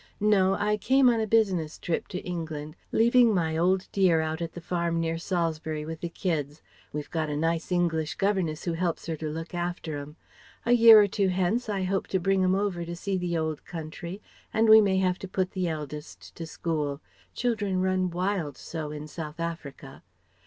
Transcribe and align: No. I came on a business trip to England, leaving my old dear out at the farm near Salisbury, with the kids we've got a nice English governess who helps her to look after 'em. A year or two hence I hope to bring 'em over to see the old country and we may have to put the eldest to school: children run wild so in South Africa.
No. 0.19 0.55
I 0.55 0.77
came 0.77 1.11
on 1.11 1.19
a 1.21 1.27
business 1.27 1.77
trip 1.77 2.07
to 2.07 2.17
England, 2.21 2.75
leaving 2.91 3.35
my 3.35 3.55
old 3.55 3.87
dear 3.91 4.19
out 4.19 4.41
at 4.41 4.53
the 4.53 4.59
farm 4.59 4.99
near 4.99 5.19
Salisbury, 5.19 5.85
with 5.85 6.01
the 6.01 6.09
kids 6.09 6.63
we've 6.91 7.11
got 7.11 7.29
a 7.29 7.37
nice 7.37 7.71
English 7.71 8.15
governess 8.15 8.63
who 8.63 8.73
helps 8.73 9.05
her 9.05 9.15
to 9.17 9.29
look 9.29 9.53
after 9.53 9.99
'em. 9.99 10.15
A 10.65 10.71
year 10.71 10.99
or 10.99 11.07
two 11.07 11.27
hence 11.27 11.69
I 11.69 11.83
hope 11.83 12.07
to 12.07 12.19
bring 12.19 12.43
'em 12.43 12.55
over 12.55 12.83
to 12.83 12.95
see 12.95 13.15
the 13.15 13.37
old 13.37 13.63
country 13.63 14.23
and 14.51 14.67
we 14.67 14.81
may 14.81 14.97
have 14.97 15.19
to 15.19 15.27
put 15.27 15.51
the 15.51 15.67
eldest 15.67 16.33
to 16.35 16.47
school: 16.47 16.99
children 17.35 17.79
run 17.79 18.09
wild 18.09 18.57
so 18.57 18.89
in 18.89 19.07
South 19.07 19.39
Africa. 19.39 20.01